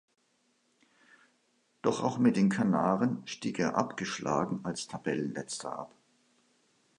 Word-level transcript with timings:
Doch 1.83 2.01
auch 2.01 2.17
mit 2.17 2.35
den 2.35 2.49
Kanaren 2.49 3.21
stieg 3.27 3.59
er 3.59 3.75
abgeschlagen 3.77 4.61
als 4.65 4.87
Tabellenletzter 4.87 5.77
ab. 5.77 5.93